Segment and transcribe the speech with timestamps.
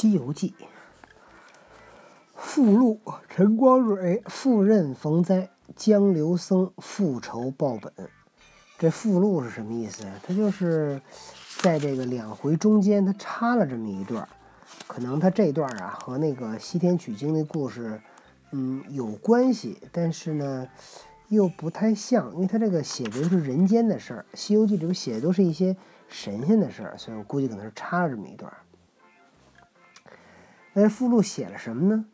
[0.00, 0.54] 西游记》
[2.34, 2.98] 附录：
[3.28, 7.92] 陈光蕊赴任逢灾，江流僧复仇报本。
[8.78, 10.12] 这附录是什么意思呀？
[10.26, 11.02] 它就是
[11.58, 14.26] 在这个两回中间，它插了这么一段，
[14.86, 18.00] 可能它这段啊和那个西天取经的故事，
[18.52, 20.66] 嗯，有关系，但是呢
[21.28, 25.76] 又不太像，因为它这个写的是人间的事儿，《西游记》里边写的都是一些
[26.08, 28.50] 神仙的事儿，所以我估计可能是插了这么一段。
[30.72, 32.04] 那附录写了什么呢？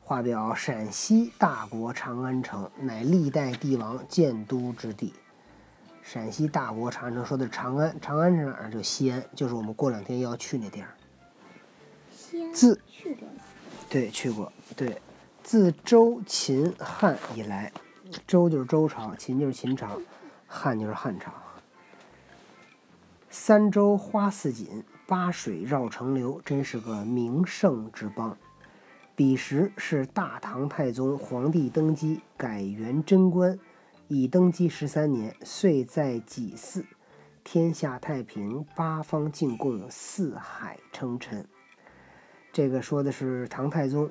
[0.00, 5.14] 画表陕西大国长安城，乃历代帝王建都之地。
[6.02, 8.70] 陕西大国长安城说的是长安，长安是哪儿？
[8.70, 10.88] 就西安，就是我们过两天要去那地儿。
[12.10, 13.28] 西安自去过，
[13.88, 14.52] 对，去过。
[14.76, 15.00] 对，
[15.42, 17.72] 自周秦汉以来，
[18.26, 19.98] 周就是周朝，秦就是秦朝，
[20.46, 21.32] 汉就是汉朝。
[23.30, 28.34] 三周花似锦，八水绕城流，真是个名胜之邦。
[29.14, 33.58] 彼时是大唐太宗皇帝登基，改元贞观，
[34.08, 36.86] 已登基十三年，岁在己巳，
[37.44, 41.46] 天下太平，八方进贡，四海称臣。
[42.50, 44.10] 这个说的是唐太宗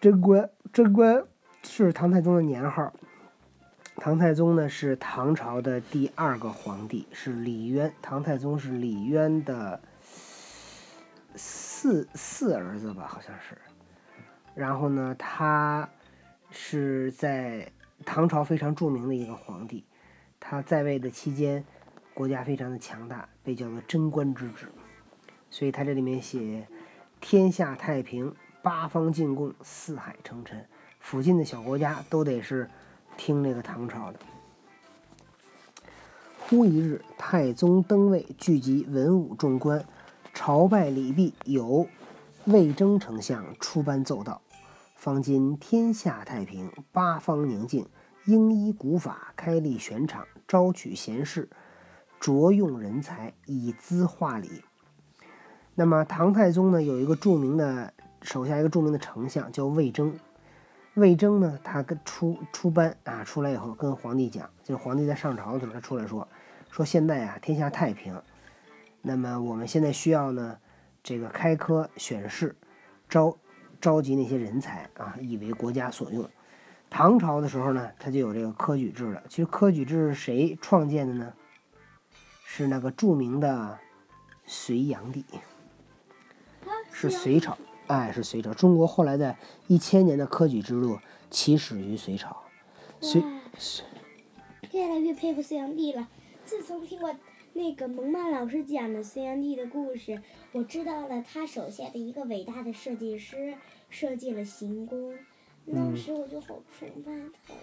[0.00, 1.22] 贞观，贞观
[1.62, 2.90] 是唐太宗的年号。
[3.96, 7.92] 唐太宗呢是唐朝的第二个皇帝，是李渊。
[8.00, 9.80] 唐太宗是李渊的
[11.36, 13.56] 四四儿子吧，好像是。
[14.54, 15.88] 然后呢，他
[16.50, 17.70] 是在
[18.04, 19.84] 唐朝非常著名的一个皇帝。
[20.40, 21.64] 他在位的期间，
[22.12, 24.66] 国家非常的强大，被叫做贞观之治。
[25.48, 26.66] 所以他这里面写
[27.20, 30.66] 天下太平，八方进贡，四海称臣，
[30.98, 32.68] 附近的小国家都得是
[33.16, 34.18] 听这个唐朝的。
[36.40, 39.84] 忽一日，太宗登位，聚集文武众官，
[40.34, 41.86] 朝拜礼毕，有
[42.44, 44.42] 魏征丞相出班奏道
[44.96, 47.86] ：“方今天下太平，八方宁静，
[48.26, 51.48] 应依古法，开立选场，招取贤士，
[52.20, 54.62] 擢用人才，以资化礼。”
[55.74, 60.14] 那么唐太宗呢，有一个著名的手下一个著名的丞相叫魏征。
[60.94, 66.28] 魏征呢，他跟出出班啊，出来以后跟皇帝讲，就是皇帝在上朝的时候，他出来说，
[66.70, 68.20] 说现在啊天下太平，
[69.00, 70.58] 那么我们现在需要呢，
[71.02, 72.54] 这个开科选士，
[73.08, 73.38] 招
[73.80, 76.28] 召集那些人才啊，以为国家所用。
[76.90, 79.22] 唐朝的时候呢，他就有这个科举制了。
[79.28, 81.32] 其实科举制是谁创建的呢？
[82.44, 83.78] 是那个著名的
[84.44, 85.24] 隋炀帝。
[86.92, 87.56] 是隋朝，
[87.92, 88.54] 哎，是隋朝。
[88.54, 89.36] 中国后来的
[89.66, 90.98] 一千年的科举之路
[91.30, 92.42] 起始于隋朝。
[93.02, 93.40] 隋哇
[94.70, 96.08] 越来越佩服隋炀帝了。
[96.42, 97.14] 自从听过
[97.52, 100.22] 那个蒙曼老师讲的隋炀帝的故事，
[100.52, 103.54] 我知道了他手下的一个伟大的设计师
[103.90, 105.14] 设计了行宫，
[105.70, 107.12] 当时我就好崇拜
[107.46, 107.60] 他了。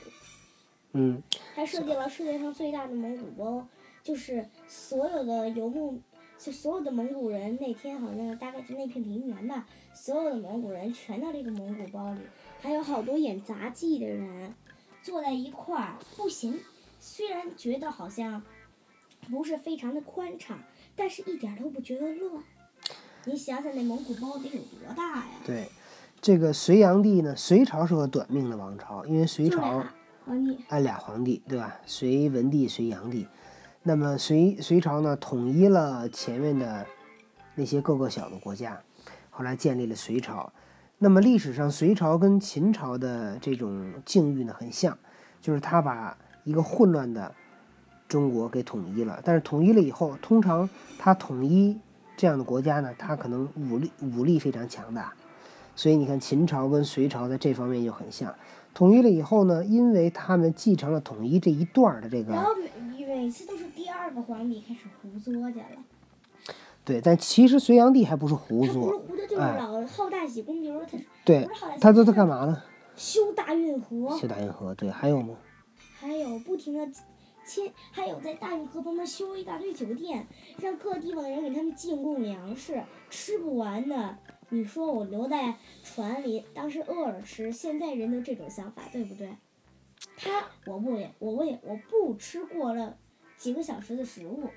[0.93, 1.23] 嗯，
[1.55, 3.67] 还设计了世界上最大的蒙古包，
[4.03, 5.99] 就是所有的游牧，
[6.39, 12.21] 就所有的蒙古人那天好像大概就那片平原吧，所有的蒙古人全到这个蒙古包里，
[12.61, 14.55] 还有好多演杂技的人
[15.03, 16.57] 坐在一块儿，不行，
[16.97, 18.41] 虽然觉得好像
[19.29, 20.57] 不是非常的宽敞，
[20.95, 22.41] 但是一点都不觉得乱。
[23.25, 25.25] 你想想那蒙古包得有多大呀？
[25.45, 25.67] 对，
[26.21, 29.83] 这个隋炀帝呢，隋朝是个短命的王朝，因为隋朝
[30.25, 31.81] 皇帝，哎俩皇帝，对吧？
[31.85, 33.27] 隋文帝、隋炀帝。
[33.89, 36.85] 那么隋隋朝呢，统一了前面的
[37.55, 38.79] 那些各个小的国家，
[39.31, 40.53] 后来建立了隋朝。
[40.99, 44.95] 那么历史上隋朝跟秦朝的这种境遇呢很像，
[45.41, 47.33] 就是他把一个混乱的
[48.07, 49.19] 中国给统一了。
[49.23, 50.69] 但是统一了以后，通常
[50.99, 51.75] 他统一
[52.15, 55.11] 这样的国家呢，他可能武力武力非常强大，
[55.75, 58.31] 所以你看秦朝跟隋朝在这方面就很像。
[58.71, 62.35] 统一了以后呢，因为他们继承了统一这一段的这个
[63.19, 65.65] 每每次都是第二个皇帝开始胡作去了。
[66.85, 71.47] 对，但其实隋炀帝还不是胡他不是作，胡的，就是哎老好大喜功，比如说他对
[71.81, 72.63] 他都在干嘛呢？
[72.95, 75.35] 修大运河，修大运河，对，还有吗？
[75.99, 76.89] 还有不停的
[77.45, 80.25] 迁，还有在大运河旁边修一大堆酒店，
[80.59, 84.17] 让各地方的人给他们进贡粮食，吃不完的。
[84.47, 89.29] 你说我留在船里，当时饿着吃，现在人都这种想法，对不对？
[90.17, 92.97] 他我不也我不也我不吃过了
[93.39, 94.49] 几个小时的食物，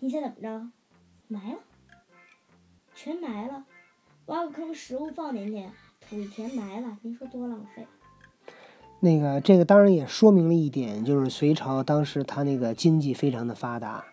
[0.00, 0.68] 你猜怎么着？
[1.28, 1.58] 埋了，
[2.92, 3.64] 全埋了，
[4.26, 5.64] 挖个坑，食物放进去，
[6.00, 7.86] 土一填埋了，您说多浪费？
[8.98, 14.04] 那个这个当然也说明了一点，就是隋朝当时它那个经济非常的发达，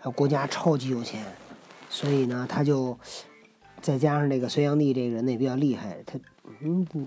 [0.00, 1.22] 啊，国家超级有钱，
[1.90, 2.98] 所以呢，他就
[3.82, 6.18] 再加上这个隋炀帝这个人呢也比较厉害，他
[6.62, 7.06] 嗯不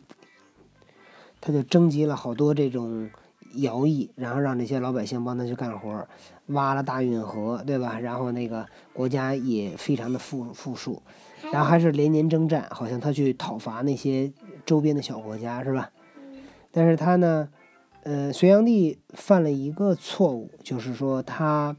[1.41, 3.09] 他就征集了好多这种
[3.55, 6.07] 徭役，然后让这些老百姓帮他去干活，
[6.47, 7.99] 挖了大运河，对吧？
[7.99, 11.01] 然后那个国家也非常的富富庶，
[11.51, 14.31] 然后还是连年征战，好像他去讨伐那些
[14.65, 15.91] 周边的小国家，是吧？
[16.71, 17.49] 但是他呢，
[18.03, 21.75] 呃，隋炀帝犯了一个错误，就是说他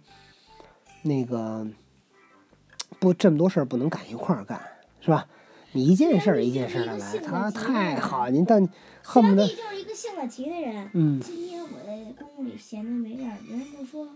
[1.02, 1.66] 那个
[2.98, 4.60] 不这么多事儿不能赶一块儿干，
[5.00, 5.26] 是吧？
[5.74, 8.68] 你一件事儿一件事儿的来，他太好，您但
[9.02, 10.90] 恨不得就是一个性子急的人。
[10.92, 14.06] 嗯今天我在公墓里闲着没事儿，人就说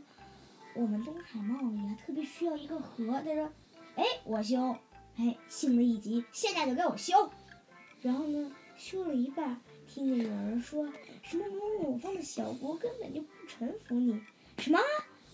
[0.75, 3.49] 我们东海贸易啊特别需要一个河，他说，
[3.95, 4.77] 哎，我修，
[5.17, 7.15] 哎，性子一急，现在就给我修。
[8.03, 9.57] 然后呢，修了一半儿，
[9.89, 10.87] 听见有人说
[11.23, 14.21] 什么某某方的小国根本就不臣服你，
[14.59, 14.79] 什么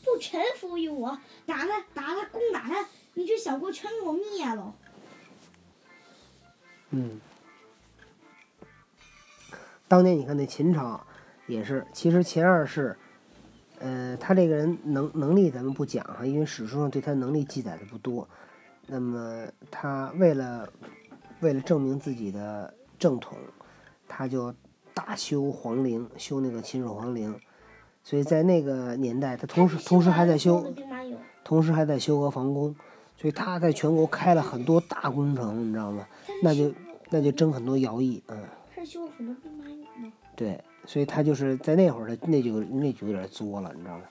[0.04, 4.72] 不臣服于我，打他打他攻打他，你这小国全给我灭了。
[6.92, 7.20] 嗯，
[9.88, 11.00] 当年你看那秦朝
[11.46, 12.96] 也是，其实秦二世，
[13.80, 18.28] 呃，他这个人能能力咱们不讲哈，因为史书上对他能力记载的不多。
[18.86, 20.68] 那么他为了
[21.40, 23.38] 为了证明自己的正统，
[24.06, 24.54] 他就
[24.92, 27.38] 大修皇陵，修那个秦始皇陵。
[28.04, 30.74] 所以在那个年代，他同时同时还在修
[31.44, 32.74] 同时还在修阿房宫，
[33.16, 36.06] 所以他在全国开了很多大工程，你知道吗？
[36.42, 36.72] 那就
[37.10, 38.44] 那就征很多徭役，嗯，
[38.74, 40.12] 他修了很多兵马俑吗？
[40.34, 44.04] 对，所以他就是在那会儿，他那就那就有点作了，你知道吗？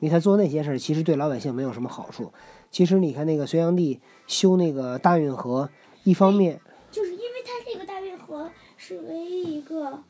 [0.00, 2.32] 因为他做那些事儿，其实对老百姓没有什么好处。
[2.70, 5.70] 其实你看那个隋炀帝修那个大运河，
[6.04, 6.60] 一方面，
[6.90, 10.04] 就是因为他这个大运河是唯一一个，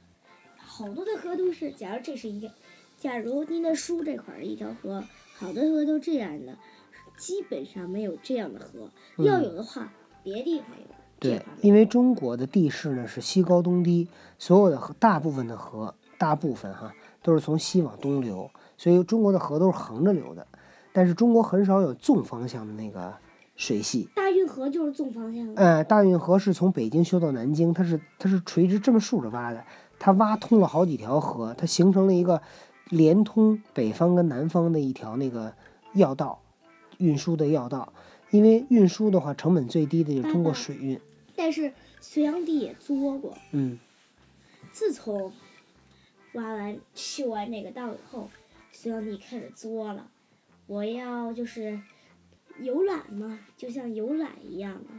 [0.57, 2.51] 好多的河都是，假如这是一个，
[2.99, 5.05] 假如您的书这块儿一条河，
[5.37, 6.59] 好多河都这样的，
[7.19, 8.89] 基本上没有这样的河，
[9.23, 9.93] 要有的话，
[10.23, 10.87] 别地方有。
[11.21, 16.93] 对因为中国的地势呢是西高东低，所有的河大部分的河，大部分哈
[17.23, 20.47] 都是从西往东流，所以中国的河都是横着流的。
[20.93, 23.13] 但是中国很少有纵方向的那个
[23.57, 25.61] 水系，大运河就是纵方向的。
[25.61, 29.65] 呃，大运河是从北京修到南京，它是它是垂直这么竖着挖的，
[29.99, 32.41] 它挖通了好几条河，它形成了一个
[32.91, 35.53] 连通北方跟南方的一条那个
[35.95, 36.41] 要道，
[36.99, 37.93] 运输的要道。
[38.31, 41.01] 因为运输的话，成本最低的就是通过水运。
[41.35, 43.79] 但是隋炀帝也作过，嗯，
[44.71, 45.33] 自从
[46.35, 48.29] 挖完修完这个道以后，
[48.71, 50.11] 隋炀帝开始作了。
[50.67, 51.81] 我要就是
[52.61, 54.91] 游览嘛，就像游览一样的。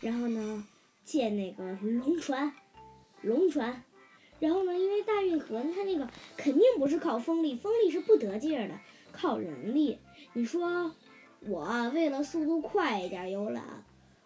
[0.00, 0.64] 然后呢，
[1.04, 2.54] 建那个龙船，
[3.20, 3.82] 龙船。
[4.40, 8.78] 然后呢，因为大运河，它那个肯定不是靠风力，风力是不得劲儿的，
[9.12, 9.98] 靠人力。
[10.32, 10.94] 你说
[11.46, 13.62] 我为了速度快一点游览，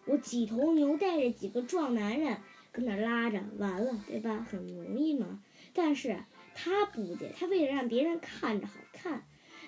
[0.05, 2.37] 我几头牛带着几个壮男人
[2.71, 4.45] 跟那拉着，完了，对吧？
[4.49, 5.41] 很容易嘛。
[5.73, 6.17] 但是
[6.55, 9.23] 他不介，他为了让别人看着好看，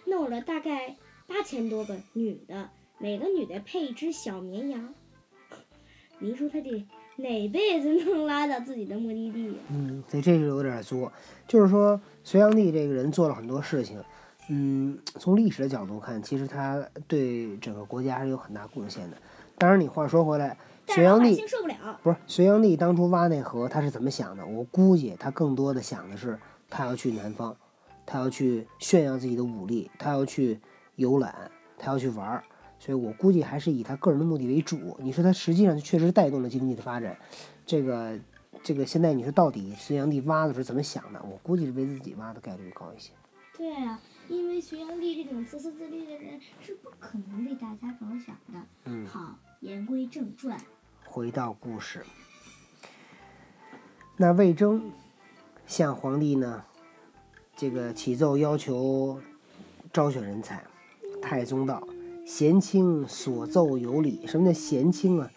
[0.05, 0.95] 弄了大概
[1.27, 4.93] 八千多个女的，每个女的配一只小绵羊。
[6.19, 6.85] 您说他这
[7.17, 9.59] 哪辈子能拉到自己的目的地呀？
[9.69, 11.11] 嗯，所以这就有点作。
[11.47, 14.01] 就是说，隋炀帝这个人做了很多事情，
[14.53, 19.15] 嗯，从历史的角度看，其实他对整个国家还是有很大贡献的。
[19.57, 21.97] 当然，你话说回来，隋炀帝受不了。
[22.03, 24.45] 不是隋炀帝当初挖那河，他是怎么想的？
[24.45, 26.37] 我估计他更多的想的是，
[26.69, 27.55] 他要去南方，
[28.05, 30.59] 他要去炫耀自己的武力，他要去
[30.97, 32.43] 游览，他要去玩儿。
[32.77, 34.97] 所以我估计还是以他个人的目的为主。
[34.99, 37.15] 你说他实际上确实带动了经济的发展，
[37.65, 38.19] 这个
[38.61, 41.21] 这个现在你说到底隋炀帝挖的时候怎么想的？
[41.23, 43.11] 我估计是为自己挖的概率高一些。
[43.57, 43.99] 对啊，
[44.31, 48.65] 因为隋炀帝这种自私自利的人是不可能为大家着想的。
[48.85, 50.57] 嗯，好，言归正传。
[51.05, 52.05] 回到故事，
[54.15, 54.89] 那魏征
[55.67, 56.63] 向皇帝呢，
[57.57, 59.19] 这个启奏要求
[59.91, 60.63] 招选人才。
[61.21, 61.85] 太宗道
[62.25, 64.25] ：“贤卿所奏有理。
[64.25, 65.29] 什么叫贤卿啊？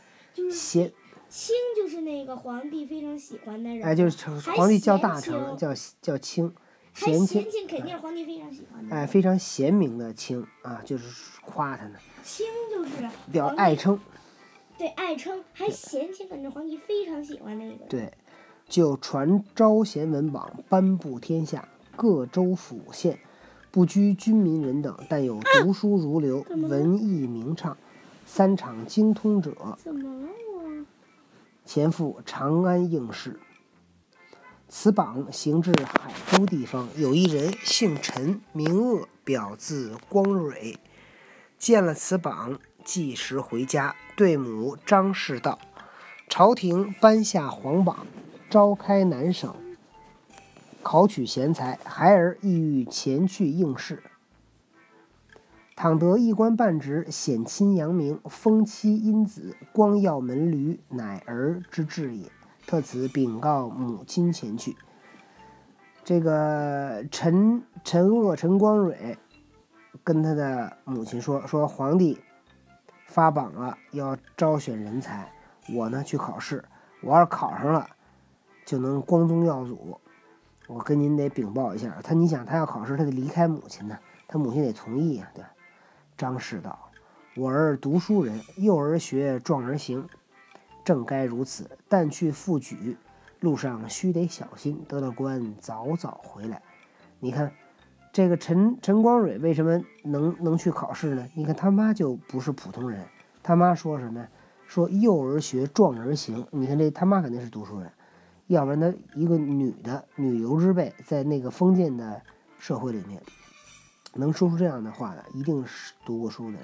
[0.50, 0.92] 贤，
[1.28, 6.63] 卿就是那个皇帝非常喜欢的人，哎，就是皇帝叫大成，卿叫叫卿，还
[6.94, 8.94] 贤卿贤，肯定是皇帝非常喜欢的。
[8.94, 12.90] 哎，非常贤明的卿啊，就是夸他呢，卿就是
[13.26, 13.98] 比较爱称。
[14.78, 17.84] 对爱称，还贤卿，感觉皇帝非常喜欢那个。
[17.86, 18.12] 对，
[18.68, 23.18] 就传招贤文榜，颁布天下，各州府县，
[23.70, 27.76] 不拘军民人等，但有读书如流、文艺名畅、
[28.24, 30.86] 三场精通者，怎么了我？
[31.64, 33.38] 前赴长安应试。
[34.68, 40.78] 此榜行至海都地方，有一人姓陈，名鄂，表字光蕊。
[41.58, 45.58] 见了此榜，即时回家，对母张氏道
[46.28, 48.06] ：“朝廷颁下皇榜，
[48.50, 49.54] 召开南省，
[50.82, 54.02] 考取贤才，孩儿意欲前去应试。
[55.76, 62.30] 倘得一官半职，显亲扬名，封妻荫子，光耀门闾，乃儿之志也。
[62.66, 64.76] 特此禀告母亲前去。
[66.02, 69.16] 这个陈陈鄂陈光蕊
[70.02, 72.20] 跟他的母亲说：“说皇帝
[73.06, 75.32] 发榜了，要招选人才，
[75.74, 76.64] 我呢去考试，
[77.00, 77.88] 我要是考上了，
[78.66, 79.98] 就能光宗耀祖。
[80.66, 81.98] 我跟您得禀报一下。
[82.02, 85.50] 他，你想他要考试，他得离开母亲呢，他母亲得同意啊，对吧？”
[86.16, 86.78] 张氏道
[87.36, 90.06] ：“我儿读书人，幼儿学，壮而行，
[90.84, 91.70] 正该如此。
[91.88, 92.96] 但去赴举，
[93.40, 96.62] 路上须得小心，得了官早早回来。
[97.18, 97.52] 你看，
[98.12, 101.28] 这个陈陈光蕊为什么能能去考试呢？
[101.34, 103.04] 你看他妈就不是普通人，
[103.42, 104.28] 他妈说什么呀？
[104.66, 106.46] 说幼儿学，壮而行。
[106.50, 107.90] 你看这他妈肯定是读书人，
[108.46, 112.22] 要不然他一个女的女流之辈，在那个封建的
[112.58, 113.22] 社会里面。”
[114.16, 116.60] 能说出这样的话的，一定是读过书的人。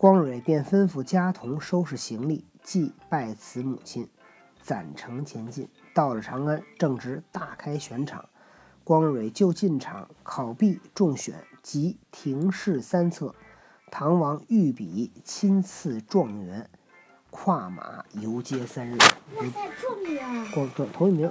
[0.00, 4.08] 光蕊便吩咐家童收拾行李，即拜辞母亲，
[4.62, 5.68] 攒城前进。
[5.92, 8.24] 到了长安，正值大开选场，
[8.82, 13.34] 光蕊就进场考毕，中选，即廷试三策。
[13.90, 16.70] 唐王御笔亲赐状元，
[17.28, 18.96] 跨马游街三日。
[19.36, 20.50] 哇塞，状元！
[20.52, 21.30] 光状头一名，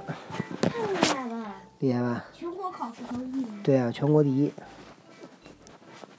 [0.62, 1.56] 太厉害了！
[1.80, 2.24] 厉害吧？
[2.34, 3.48] 全国考试头一名。
[3.64, 4.54] 对啊，全国第一。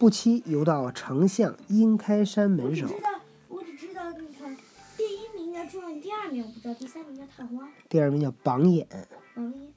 [0.00, 3.10] 不期游到丞相殷开山门首，我只知道，
[3.48, 4.56] 我只知道，你看，
[4.96, 7.68] 第一名叫状元，第二名我不知道，第三名叫探花。
[7.86, 8.86] 第二名叫榜眼。
[9.34, 9.68] 榜眼。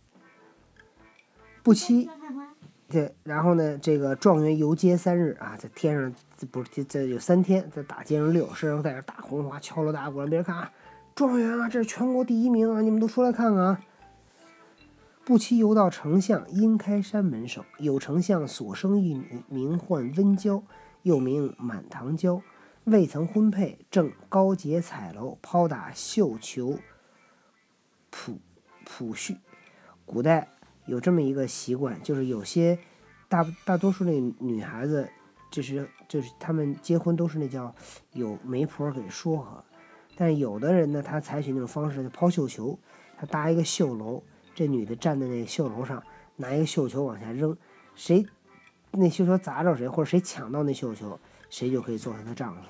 [1.62, 2.10] 不期。
[2.88, 10.72] 对，然后呢，这个状元游街三日啊，在天上这不是这这有三天在大街上溜，身上带着大红花，敲锣打鼓让别人看啊，
[11.14, 13.82] 状元啊，这是全国第一名啊，你们都出来看看啊。
[15.26, 20.62] 不期游到丞相殷开山门首，有丞相所生一女，名唤温娇，
[21.04, 22.42] 又名满堂娇，
[22.84, 26.78] 未曾婚配，正高洁彩楼，抛打绣球，
[28.12, 28.38] 谱
[28.84, 29.38] 谱序。
[30.06, 30.50] 古代
[30.88, 32.78] 有这么一个习惯，就是有些
[33.30, 35.10] 大大多数那女孩子，
[35.50, 37.74] 就是就是他们结婚都是那叫
[38.12, 39.64] 有媒婆给说和，
[40.18, 42.78] 但有的人呢，他采取那种方式，就抛绣球，
[43.16, 44.22] 他搭一个绣楼。
[44.54, 46.02] 这女的站在那绣楼上，
[46.36, 47.58] 拿一个绣球往下扔，
[47.96, 48.26] 谁
[48.92, 51.20] 那绣球砸着谁，或者谁抢到那绣球，
[51.50, 52.62] 谁就可以做她的丈夫。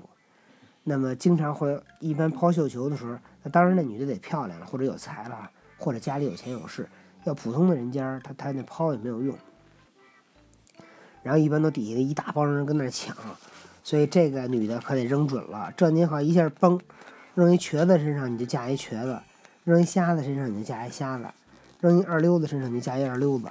[0.84, 6.88] 那么经常会一般抛绣球的时候，那当然那女的得漂亮了，或者有才了，或者家里有钱有势。
[7.24, 9.38] 要普通的人家，她她那抛也没有用。
[11.22, 13.16] 然后一般都底下一大帮人跟那抢，
[13.82, 15.72] 所以这个女的可得扔准了。
[15.78, 16.78] 这您好一下崩，
[17.34, 19.22] 扔一瘸子身上你就嫁一瘸子，
[19.64, 21.26] 扔一瞎子身上你就嫁一瞎子。
[21.84, 23.46] 扔一二溜子身上就加一二溜子？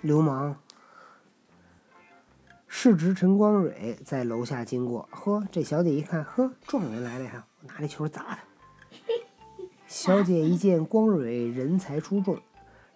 [0.00, 0.56] 流氓。
[2.66, 7.44] 市值陈光蕊在楼下经过，呵，这小姐一看，呵，状元来了呀！
[7.60, 8.38] 我拿这球砸他。
[9.86, 12.40] 小姐一见光蕊人才出众，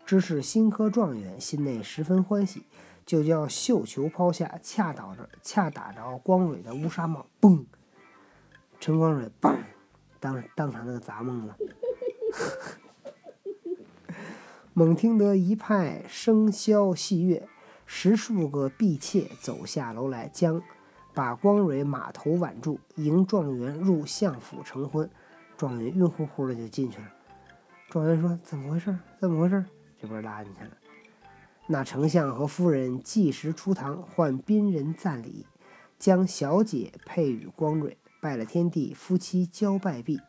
[0.07, 2.65] 知是新科状元，心内十分欢喜，
[3.05, 7.67] 就叫绣球抛下，恰倒着，恰打着光蕊的乌纱帽，嘣！
[8.81, 9.59] 陈光蕊嘣，
[10.19, 11.55] 当当场那个砸懵了。
[14.79, 17.49] 猛听得一派笙箫戏乐，
[17.87, 20.61] 十数个婢妾走下楼来，将
[21.15, 25.09] 把光蕊马头挽住，迎状元入相府成婚。
[25.57, 27.11] 状元晕乎乎的就进去了。
[27.89, 28.95] 状元说：“怎么回事？
[29.19, 29.65] 怎么回事？”
[29.99, 30.73] 这边拉进去了。
[31.67, 35.47] 那丞相和夫人即时出堂，唤宾人赞礼，
[35.99, 40.21] 将小姐配与光蕊，拜了天地，夫妻交拜毕，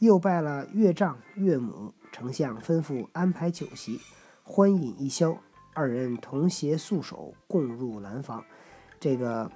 [0.00, 1.94] 又拜了岳丈岳母。
[2.12, 3.98] 丞相吩咐安排酒席，
[4.44, 5.36] 欢饮一宵，
[5.72, 8.44] 二人同携素手，共入兰房。
[9.00, 9.50] 这个，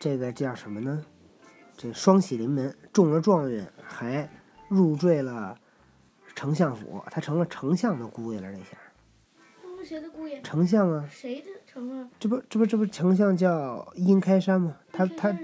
[0.00, 1.04] 这个叫什么呢？
[1.76, 4.28] 这双喜临门，中了状元，还
[4.68, 5.56] 入赘了
[6.34, 8.50] 丞相府，他成了丞相的姑爷了。
[8.50, 8.76] 这下，
[9.62, 10.40] 成了谁的姑爷？
[10.42, 11.06] 丞相啊。
[11.08, 12.08] 谁的成了？
[12.18, 14.74] 这不，这不，这不，丞相叫殷开山吗？
[14.90, 15.38] 他他，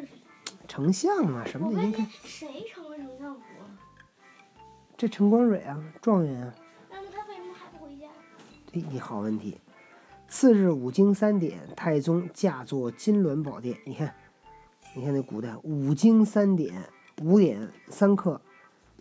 [0.66, 2.04] 丞相啊，什么叫殷开？
[2.25, 3.42] 谁成了丞相府？
[5.04, 6.54] 这陈光蕊啊，状元啊。
[6.88, 8.06] 那他为什么还不回家？
[8.73, 9.61] 这你好问题。
[10.28, 13.76] 次日五经三点，太宗驾坐金銮宝殿。
[13.84, 14.14] 你看，
[14.94, 16.75] 你看那古代五经三点，
[17.20, 18.40] 五点三刻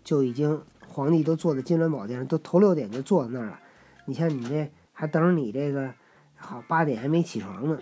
[0.04, 3.58] 就已经皇帝都坐在金銮宝殿上，都头六点就坐在那儿了。
[4.04, 5.90] 你像你这还等着你这个
[6.36, 7.80] 好八点还没起床呢。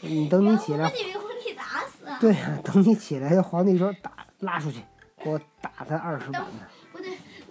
[0.00, 0.94] 你等你起来，皇
[1.44, 2.04] 帝打死。
[2.20, 4.80] 对呀，等你起来，皇帝说打拉出去，
[5.16, 6.68] 给我打他二十板呢。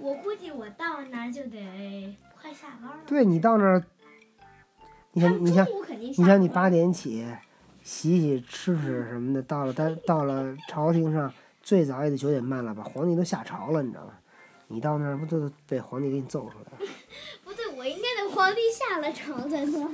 [0.08, 3.00] 我估计我到那儿就得快下班了。
[3.06, 3.84] 对你到那儿，
[5.12, 5.68] 你他想你想
[6.00, 7.28] 你想你八点起，
[7.84, 12.84] 洗洗吃吃什么的，到了他到了朝廷上，最早也得九点半了吧？
[12.84, 14.14] 皇帝都下朝了，你知道吗？
[14.70, 16.92] 你到那儿不都被皇帝给你揍出来了？
[17.44, 19.92] 不对，我应该等皇帝下了朝再弄。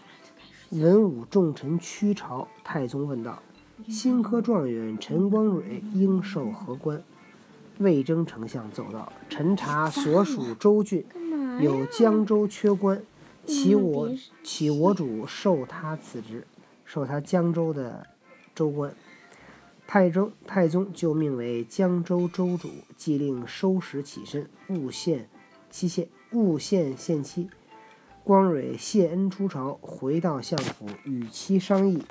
[0.72, 3.42] 文武重臣趋朝，太宗问道
[3.90, 7.02] ：“新科状元陈光蕊应受何官？”
[7.78, 11.04] 魏征丞相奏道：“臣查所属州郡
[11.60, 13.02] 有江州缺官，
[13.46, 16.46] 其嗯我别其我主授他此职，
[16.84, 18.06] 授他江州的
[18.54, 18.94] 州官。
[19.86, 25.28] 太宗太宗就命为江州州主，即令收拾起身，勿限
[25.70, 27.50] 期限，勿限限期。
[28.22, 32.02] 光蕊谢恩出朝，回到相府，与妻商议，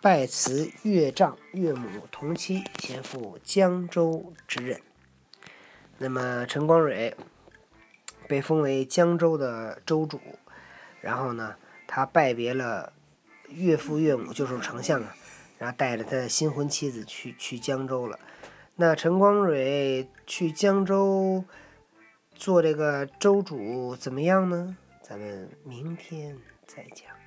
[0.00, 4.80] 拜辞岳丈岳母同妻，前赴江州之任。
[5.98, 7.16] 那么陈光蕊
[8.28, 10.20] 被封为江州的州主，
[11.00, 12.92] 然后呢，他拜别了
[13.48, 15.14] 岳父岳母，就是丞相啊，
[15.58, 18.18] 然后带着他的新婚妻子去去江州了。
[18.76, 21.44] 那陈光蕊去江州
[22.34, 24.76] 做这个州主怎么样呢？
[25.02, 27.17] 咱们明天再讲。